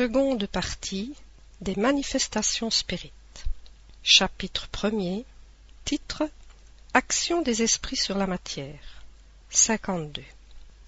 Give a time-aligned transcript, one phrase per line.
[0.00, 1.12] Seconde partie
[1.60, 3.44] des manifestations spirites.
[4.02, 5.26] Chapitre 1er.
[5.84, 6.22] Titre
[6.94, 9.02] Action des esprits sur la matière.
[9.50, 10.22] 52.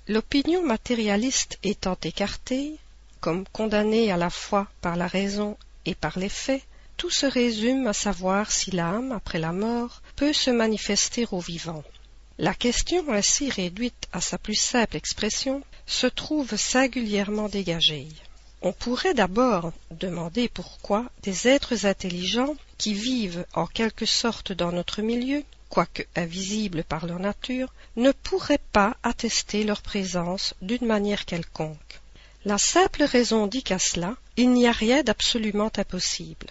[0.08, 2.78] L'opinion matérialiste étant écartée,
[3.20, 6.62] comme condamnée à la fois par la raison et par les faits,
[6.96, 11.84] tout se résume à savoir si l'âme, après la mort, peut se manifester au vivant.
[12.38, 18.08] La question ainsi réduite à sa plus simple expression se trouve singulièrement dégagée.
[18.64, 25.02] On pourrait d'abord demander pourquoi des êtres intelligents qui vivent en quelque sorte dans notre
[25.02, 32.00] milieu, quoique invisibles par leur nature, ne pourraient pas attester leur présence d'une manière quelconque.
[32.44, 36.46] La simple raison dit qu'à cela, il n'y a rien d'absolument impossible,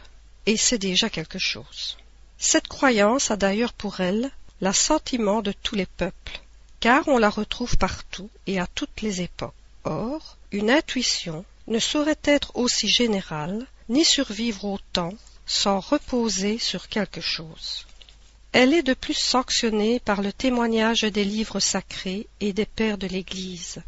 [0.45, 1.97] et c'est déjà quelque chose.
[2.37, 6.41] Cette croyance a d'ailleurs pour elle l'assentiment de tous les peuples,
[6.81, 9.53] car on la retrouve partout et à toutes les époques.
[9.85, 15.13] Or, une intuition ne saurait être aussi générale, ni survivre autant,
[15.45, 17.87] sans reposer sur quelque chose.
[18.51, 23.07] Elle est de plus sanctionnée par le témoignage des livres sacrés et des pères de
[23.07, 23.81] l'Église,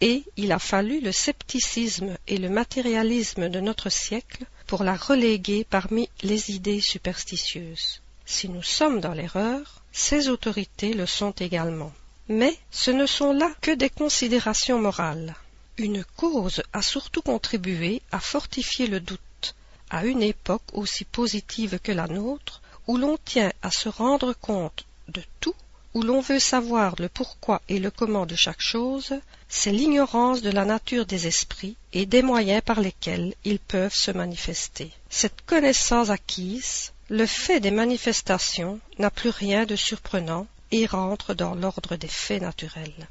[0.00, 5.66] et il a fallu le scepticisme et le matérialisme de notre siècle pour la reléguer
[5.68, 8.00] parmi les idées superstitieuses.
[8.24, 11.92] Si nous sommes dans l'erreur, ces autorités le sont également.
[12.28, 15.34] Mais ce ne sont là que des considérations morales.
[15.76, 19.54] Une cause a surtout contribué à fortifier le doute,
[19.90, 24.84] à une époque aussi positive que la nôtre, où l'on tient à se rendre compte
[25.08, 25.54] de tout,
[25.94, 29.14] où l'on veut savoir le pourquoi et le comment de chaque chose,
[29.48, 34.10] c'est l'ignorance de la nature des esprits et des moyens par lesquels ils peuvent se
[34.10, 34.92] manifester.
[35.10, 41.54] Cette connaissance acquise, le fait des manifestations n'a plus rien de surprenant et rentre dans
[41.54, 43.08] l'ordre des faits naturels.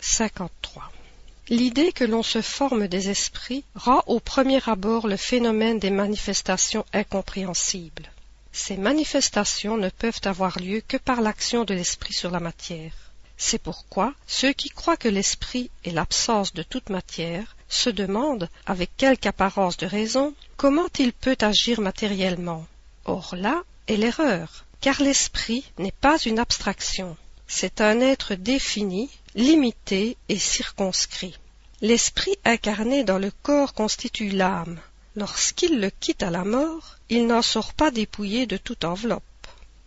[0.00, 0.90] 53.
[1.48, 6.84] L'idée que l'on se forme des esprits rend au premier abord le phénomène des manifestations
[6.92, 8.10] incompréhensibles.
[8.52, 12.92] Ces manifestations ne peuvent avoir lieu que par l'action de l'esprit sur la matière.
[13.36, 18.96] C'est pourquoi ceux qui croient que l'esprit est l'absence de toute matière se demandent, avec
[18.96, 22.66] quelque apparence de raison, comment il peut agir matériellement.
[23.04, 27.16] Or là est l'erreur, car l'esprit n'est pas une abstraction,
[27.54, 31.38] c'est un être défini, limité et circonscrit.
[31.82, 34.80] L'esprit incarné dans le corps constitue l'âme.
[35.16, 39.22] Lorsqu'il le quitte à la mort, il n'en sort pas dépouillé de toute enveloppe.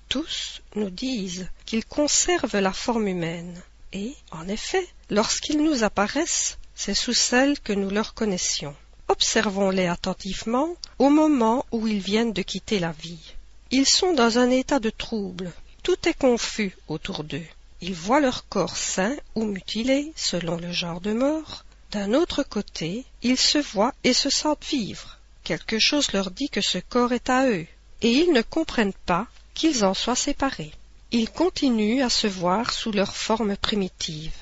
[0.09, 3.59] Tous nous disent qu'ils conservent la forme humaine,
[3.93, 8.75] et, en effet, lorsqu'ils nous apparaissent, c'est sous celle que nous leur connaissions.
[9.07, 13.33] Observons-les attentivement au moment où ils viennent de quitter la vie.
[13.71, 15.51] Ils sont dans un état de trouble,
[15.85, 17.45] tout est confus autour d'eux.
[17.79, 21.63] Ils voient leur corps sain ou mutilé selon le genre de mort.
[21.91, 25.19] D'un autre côté, ils se voient et se sentent vivre.
[25.43, 27.67] Quelque chose leur dit que ce corps est à eux,
[28.01, 30.71] et ils ne comprennent pas qu'ils en soient séparés.
[31.11, 34.33] Ils continuent à se voir sous leur forme primitive,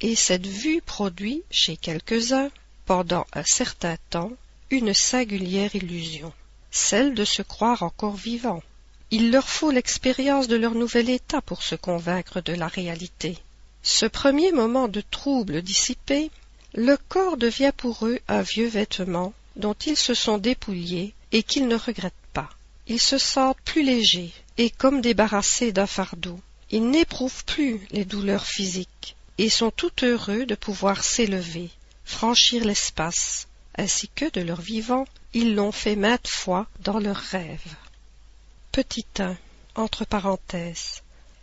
[0.00, 2.50] et cette vue produit, chez quelques-uns,
[2.86, 4.32] pendant un certain temps,
[4.70, 6.32] une singulière illusion,
[6.72, 8.64] celle de se croire encore vivants.
[9.10, 13.38] Il leur faut l'expérience de leur nouvel état pour se convaincre de la réalité.
[13.82, 16.30] Ce premier moment de trouble dissipé,
[16.74, 21.68] le corps devient pour eux un vieux vêtement dont ils se sont dépouillés et qu'ils
[21.68, 22.50] ne regrettent pas.
[22.86, 26.38] Ils se sentent plus légers et comme débarrassés d'un fardeau.
[26.70, 31.70] Ils n'éprouvent plus les douleurs physiques et sont tout heureux de pouvoir s'élever,
[32.04, 37.76] franchir l'espace, ainsi que de leur vivant, ils l'ont fait maintes fois dans leurs rêves.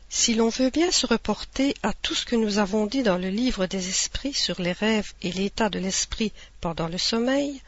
[0.10, 3.30] Si l'on veut bien se reporter à tout ce que nous avons dit dans le
[3.30, 6.32] livre des esprits sur les rêves et l'état de l'esprit
[6.62, 7.62] pendant le sommeil,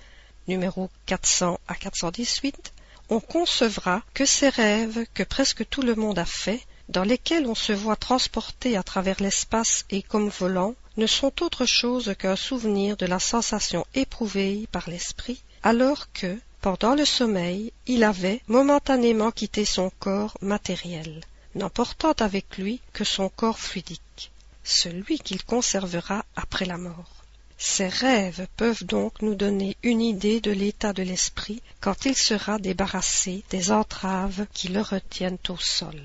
[0.48, 2.72] numéro 400 à 418,
[3.10, 7.56] on concevra que ces rêves que presque tout le monde a faits, dans lesquels on
[7.56, 12.96] se voit transporté à travers l'espace et comme volant, ne sont autre chose qu'un souvenir
[12.96, 19.64] de la sensation éprouvée par l'esprit, alors que, pendant le sommeil, il avait momentanément quitté
[19.64, 21.22] son corps matériel,
[21.56, 24.32] n'emportant avec lui que son corps fluidique,
[24.66, 27.24] celui qu'il conservera après la mort.
[27.58, 32.60] Ces rêves peuvent donc nous donner une idée de l'état de l'esprit quand il sera
[32.60, 36.02] débarrassé des entraves qui le retiennent au sol.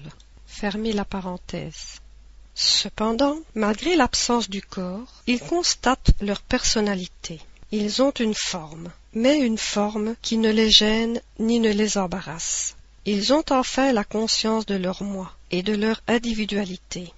[2.54, 7.40] Cependant, malgré l'absence du corps, ils constatent leur personnalité.
[7.72, 12.76] Ils ont une forme, mais une forme qui ne les gêne ni ne les embarrasse.
[13.04, 17.12] Ils ont enfin la conscience de leur moi et de leur individualité.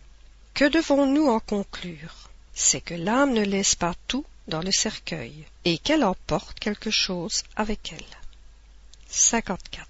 [0.54, 2.30] Que devons-nous en conclure?
[2.54, 7.42] C'est que l'âme ne laisse pas tout dans le cercueil, et qu'elle emporte quelque chose
[7.56, 8.18] avec elle.
[9.08, 9.88] 54.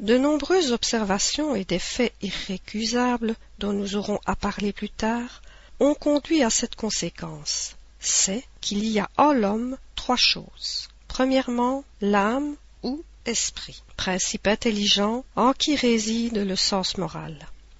[0.00, 5.42] De nombreuses observations et des faits irrécusables, dont nous aurons à parler plus tard,
[5.80, 7.76] ont conduit à cette conséquence.
[7.98, 10.88] C'est qu'il y a en l'homme trois choses.
[11.16, 17.34] Premièrement, l'âme ou esprit, principe intelligent en qui réside le sens moral.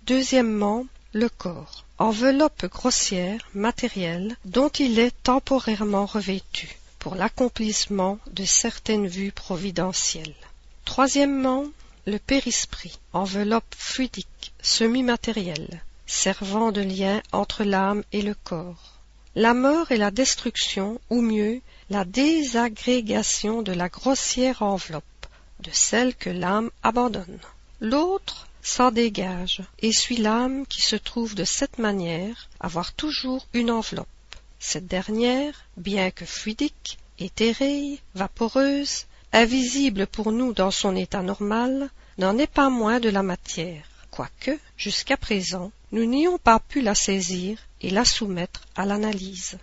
[0.07, 9.07] Deuxièmement, le corps, enveloppe grossière, matérielle, dont il est temporairement revêtu pour l'accomplissement de certaines
[9.07, 10.35] vues providentielles.
[10.87, 11.67] Troisièmement,
[12.07, 18.86] le périsprit, enveloppe fluidique, semi-matérielle, servant de lien entre l'âme et le corps.
[19.39, 21.61] La mort est la destruction, ou mieux,
[21.91, 25.27] la désagrégation de la grossière enveloppe,
[25.61, 27.39] de celle que l'âme abandonne.
[27.83, 33.71] L'autre s'en dégage et suit l'âme qui se trouve de cette manière avoir toujours une
[33.71, 34.09] enveloppe.
[34.59, 39.05] Cette dernière, bien que fluidique, éthérée, vaporeuse,
[39.35, 44.59] invisible pour nous dans son état normal, n'en est pas moins de la matière, quoique,
[44.79, 49.59] jusqu'à présent, nous n'ayons pas pu la saisir et la soumettre à l'analyse.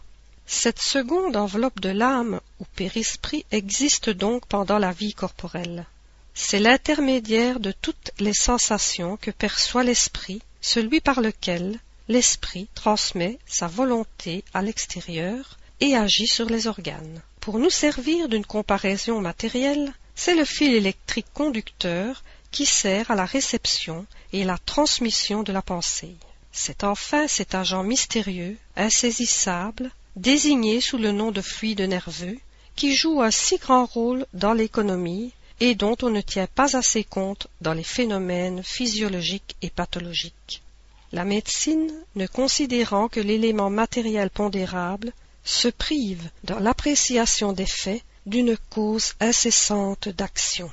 [0.46, 5.86] Cette seconde enveloppe de l'âme ou périsprit existe donc pendant la vie corporelle.
[6.34, 11.78] C'est l'intermédiaire de toutes les sensations que perçoit l'esprit, celui par lequel
[12.08, 17.22] l'esprit transmet sa volonté à l'extérieur et agit sur les organes.
[17.42, 23.26] Pour nous servir d'une comparaison matérielle, c'est le fil électrique conducteur qui sert à la
[23.26, 26.16] réception et la transmission de la pensée.
[26.56, 32.38] C'est enfin cet agent mystérieux, insaisissable, désigné sous le nom de fluide nerveux,
[32.76, 37.04] qui joue un si grand rôle dans l'économie et dont on ne tient pas assez
[37.04, 40.62] compte dans les phénomènes physiologiques et pathologiques.
[41.12, 45.12] La médecine, ne considérant que l'élément matériel pondérable,
[45.44, 50.72] se prive dans l'appréciation des faits d'une cause incessante d'action.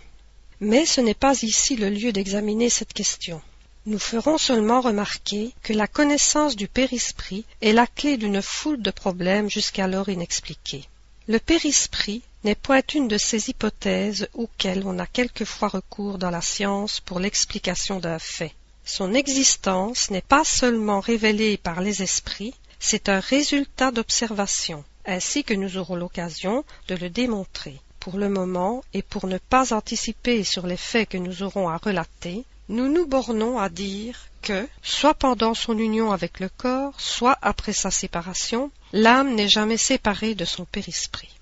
[0.60, 3.40] Mais ce n'est pas ici le lieu d'examiner cette question.
[3.86, 8.90] Nous ferons seulement remarquer que la connaissance du périsprit est la clé d'une foule de
[8.90, 10.84] problèmes jusqu'alors inexpliqués.
[11.28, 16.42] Le périsprit n'est point une de ces hypothèses auxquelles on a quelquefois recours dans la
[16.42, 18.52] science pour l'explication d'un fait.
[18.84, 25.54] Son existence n'est pas seulement révélée par les esprits, c'est un résultat d'observation, ainsi que
[25.54, 27.80] nous aurons l'occasion de le démontrer.
[27.98, 31.76] Pour le moment, et pour ne pas anticiper sur les faits que nous aurons à
[31.76, 37.36] relater, nous nous bornons à dire que, soit pendant son union avec le corps, soit
[37.42, 41.34] après sa séparation, l'âme n'est jamais séparée de son périsprit.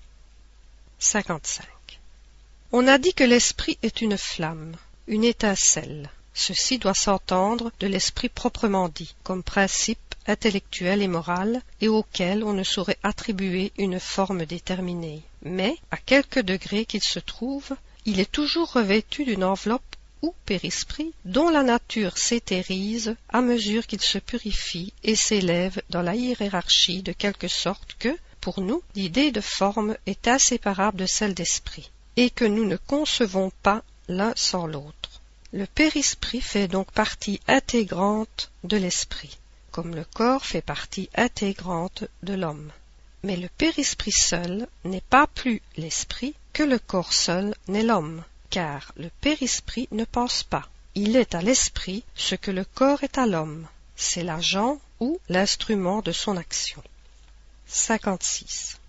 [0.97, 1.67] 55.
[2.71, 4.75] On a dit que l'esprit est une flamme,
[5.07, 6.09] une étincelle.
[6.33, 12.53] Ceci doit s'entendre de l'esprit proprement dit, comme principe intellectuel et moral, et auquel on
[12.53, 15.21] ne saurait attribuer une forme déterminée.
[15.43, 19.88] Mais, à quelque degré qu'il se trouve, il est toujours revêtu d'une enveloppe
[20.21, 26.15] ou périsprit dont la nature s'éthérise à mesure qu'il se purifie et s'élève dans la
[26.15, 31.91] hiérarchie de quelque sorte que, pour nous, l'idée de forme est inséparable de celle d'esprit,
[32.15, 35.21] et que nous ne concevons pas l'un sans l'autre.
[35.51, 39.37] Le périsprit fait donc partie intégrante de l'esprit
[39.71, 42.71] comme le corps fait partie intégrante de l'homme.
[43.23, 48.91] Mais le périsprit seul n'est pas plus l'esprit que le corps seul n'est l'homme, car
[48.97, 50.67] le périsprit ne pense pas.
[50.95, 53.67] Il est à l'esprit ce que le corps est à l'homme.
[53.95, 56.81] C'est l'agent ou l'instrument de son action.
[57.67, 58.79] 56.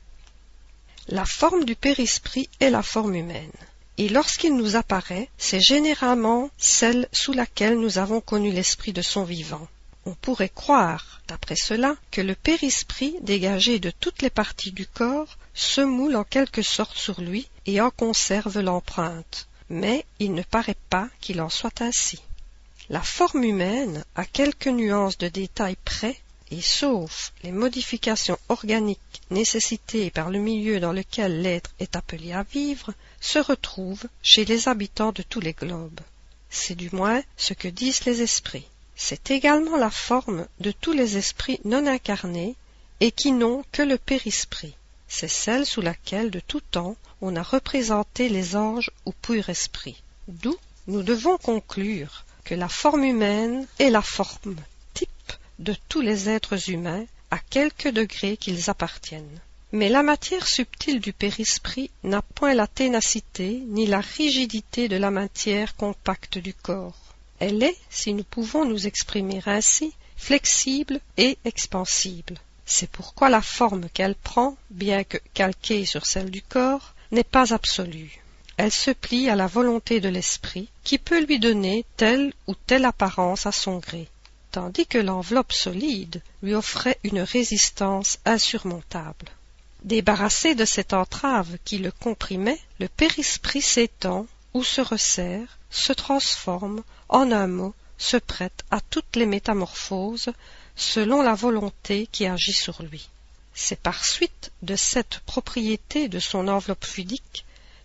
[1.09, 3.53] La forme du périsprit est la forme humaine.
[3.99, 9.25] Et lorsqu'il nous apparaît, c'est généralement celle sous laquelle nous avons connu l'esprit de son
[9.25, 9.69] vivant.
[10.07, 15.37] On pourrait croire, d'après cela, que le périsprit, dégagé de toutes les parties du corps,
[15.53, 19.47] se moule en quelque sorte sur lui et en conserve l'empreinte.
[19.71, 22.21] Mais il ne paraît pas qu'il en soit ainsi.
[22.89, 26.19] La forme humaine, à quelques nuances de détail près,
[26.51, 32.43] et sauf les modifications organiques nécessitées par le milieu dans lequel l'être est appelé à
[32.43, 36.01] vivre, se retrouve chez les habitants de tous les globes.
[36.51, 38.67] C'est du moins ce que disent les esprits.
[38.97, 42.57] C'est également la forme de tous les esprits non incarnés
[42.99, 44.75] et qui n'ont que le périsprit.
[45.13, 50.01] C'est celle sous laquelle de tout temps on a représenté les anges ou pur esprit.
[50.29, 54.57] D'où nous devons conclure que la forme humaine est la forme
[54.95, 59.41] type de tous les êtres humains à quelque degré qu'ils appartiennent.
[59.73, 65.11] Mais la matière subtile du périsprit n'a point la ténacité ni la rigidité de la
[65.11, 67.15] matière compacte du corps.
[67.41, 72.37] Elle est, si nous pouvons nous exprimer ainsi, flexible et expansible.
[72.73, 77.53] C'est pourquoi la forme qu'elle prend, bien que calquée sur celle du corps, n'est pas
[77.53, 78.23] absolue.
[78.57, 82.85] Elle se plie à la volonté de l'esprit, qui peut lui donner telle ou telle
[82.85, 84.09] apparence à son gré,
[84.53, 89.27] tandis que l'enveloppe solide lui offrait une résistance insurmontable.
[89.83, 96.85] Débarrassé de cette entrave qui le comprimait, le périsprit s'étend ou se resserre, se transforme,
[97.09, 100.33] en un mot, se prête à toutes les métamorphoses
[100.81, 103.11] selon la volonté qui agit sur lui.
[103.55, 107.45] C'est par suite de cette propriété de son enveloppe fluidique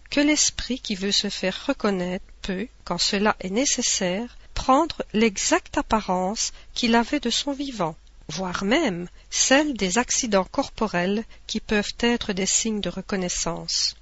[0.09, 6.53] que l'esprit qui veut se faire reconnaître peut, quand cela est nécessaire, prendre l'exacte apparence
[6.73, 7.97] qu'il avait de son vivant,
[8.29, 13.97] voire même celle des accidents corporels qui peuvent être des signes de reconnaissance.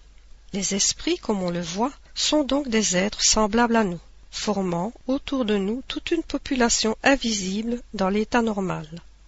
[0.53, 4.01] Les esprits, comme on le voit, sont donc des êtres semblables à nous,
[4.43, 8.85] formant autour de nous toute une population invisible dans l'état normal.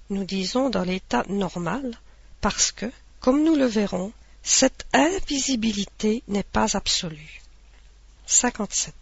[0.10, 1.98] Nous disons dans l'état normal
[2.42, 2.92] parce que,
[3.22, 4.12] comme nous le verrons,
[4.44, 7.42] cette invisibilité n'est pas absolue.
[8.26, 8.94] 57.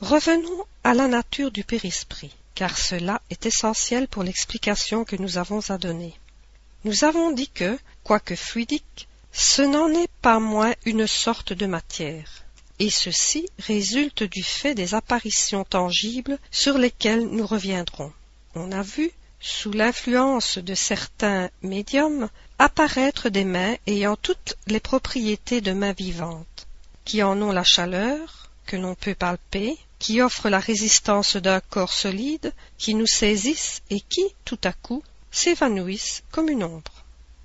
[0.00, 5.70] Revenons à la nature du périsprit car cela est essentiel pour l'explication que nous avons
[5.70, 6.14] à donner.
[6.84, 12.44] Nous avons dit que, quoique fluidique, ce n'en est pas moins une sorte de matière,
[12.78, 18.12] et ceci résulte du fait des apparitions tangibles sur lesquelles nous reviendrons.
[18.54, 19.10] On a vu,
[19.40, 26.66] sous l'influence de certains médiums, apparaître des mains ayant toutes les propriétés de mains vivantes,
[27.04, 31.92] qui en ont la chaleur, que l'on peut palper, qui offrent la résistance d'un corps
[31.92, 36.91] solide, qui nous saisissent et qui, tout à coup, s'évanouissent comme une ombre.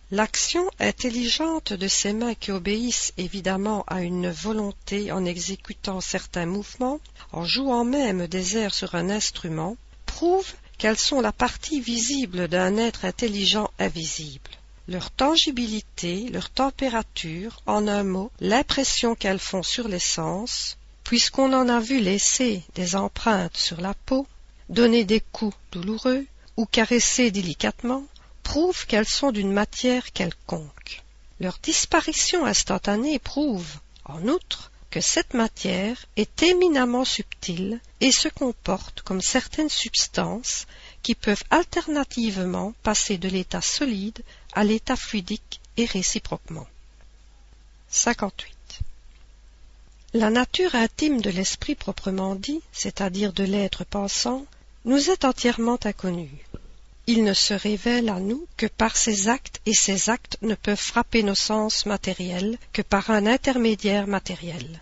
[0.10, 7.02] L'action intelligente de ces mains qui obéissent évidemment à une volonté en exécutant certains mouvements,
[7.34, 12.78] en jouant même des airs sur un instrument, prouve qu'elles sont la partie visible d'un
[12.78, 14.50] être intelligent invisible.
[14.88, 21.68] Leur tangibilité, leur température, en un mot, l'impression qu'elles font sur les sens, puisqu'on en
[21.68, 24.26] a vu laisser des empreintes sur la peau,
[24.70, 28.06] donner des coups douloureux ou caresser délicatement,
[28.48, 31.04] prouve qu'elles sont d'une matière quelconque.
[31.42, 33.70] Leur disparition instantanée prouve,
[34.06, 40.66] en outre, que cette matière est éminemment subtile et se comporte comme certaines substances
[41.04, 44.22] qui peuvent alternativement passer de l'état solide
[44.54, 46.68] à l'état fluidique et réciproquement.
[47.90, 48.80] 58.
[50.14, 54.46] La nature intime de l'esprit proprement dit, c'est-à-dire de l'être pensant,
[54.86, 56.47] nous est entièrement inconnue.
[57.10, 60.78] Il ne se révèle à nous que par ses actes et ses actes ne peuvent
[60.78, 64.82] frapper nos sens matériels que par un intermédiaire matériel.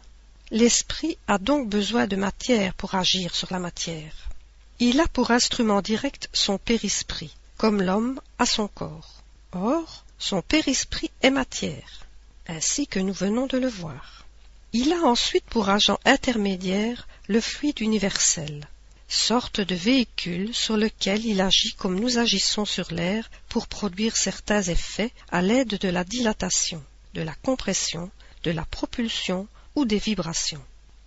[0.50, 4.30] L'esprit a donc besoin de matière pour agir sur la matière.
[4.80, 9.22] Il a pour instrument direct son périsprit, comme l'homme a son corps.
[9.54, 12.08] Or, son périsprit est matière,
[12.48, 14.26] ainsi que nous venons de le voir.
[14.74, 18.68] Il a ensuite pour agent intermédiaire le fluide universel,
[19.08, 24.64] sorte de véhicule sur lequel il agit comme nous agissons sur l'air pour produire certains
[24.64, 26.84] effets à l'aide de la dilatation,
[27.14, 28.10] de la compression,
[28.44, 30.64] de la propulsion ou des vibrations.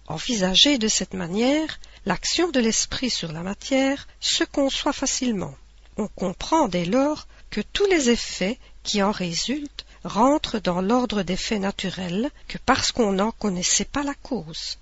[0.06, 5.54] Envisagée de cette manière, l'action de l'esprit sur la matière se conçoit facilement.
[5.96, 11.36] On comprend dès lors que tous les effets qui en résultent rentre dans l'ordre des
[11.36, 14.78] faits naturels que parce qu'on n'en connaissait pas la cause.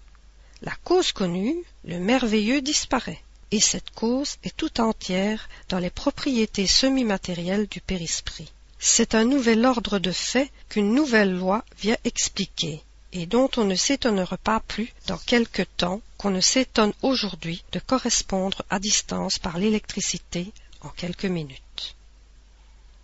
[0.63, 6.67] La cause connue, le merveilleux disparaît, et cette cause est tout entière dans les propriétés
[6.67, 8.51] semi-matérielles du périsprit.
[8.79, 12.83] C'est un nouvel ordre de faits qu'une nouvelle loi vient expliquer,
[13.13, 17.79] et dont on ne s'étonnera pas plus dans quelque temps qu'on ne s'étonne aujourd'hui de
[17.79, 21.97] correspondre à distance par l'électricité en quelques minutes.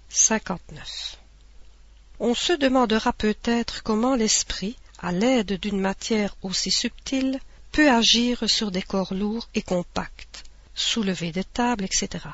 [0.09, 1.19] 59.
[2.21, 7.41] On se demandera peut-être comment l'esprit, à l'aide d'une matière aussi subtile,
[7.73, 10.45] peut agir sur des corps lourds et compacts,
[10.75, 12.27] soulever des tables, etc.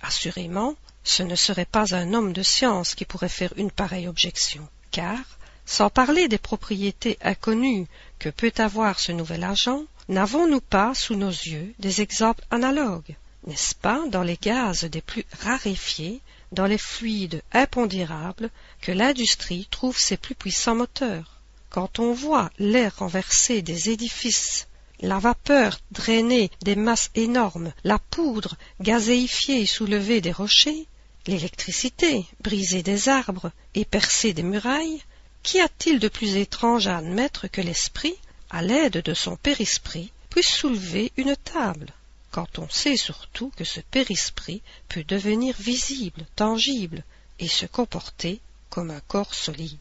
[0.00, 4.66] Assurément, ce ne serait pas un homme de science qui pourrait faire une pareille objection,
[4.90, 5.18] car,
[5.66, 7.86] sans parler des propriétés inconnues
[8.18, 13.16] que peut avoir ce nouvel agent, n'avons-nous pas sous nos yeux des exemples analogues
[13.46, 16.20] N'est-ce pas dans les gaz des plus raréfiés
[16.52, 21.39] dans les fluides impondérables que l'industrie trouve ses plus puissants moteurs?
[21.70, 24.66] Quand on voit l'air renversé des édifices,
[25.00, 30.86] la vapeur drainer des masses énormes, la poudre gazéifiée soulever des rochers,
[31.26, 35.02] l'électricité briser des arbres et percer des murailles,
[35.42, 38.16] qu'y a-t-il de plus étrange à admettre que l'esprit,
[38.50, 41.92] à l'aide de son périsprit, puisse soulever une table
[42.30, 47.02] quand on sait surtout que ce périsprit peut devenir visible, tangible,
[47.38, 49.78] et se comporter comme un corps solide?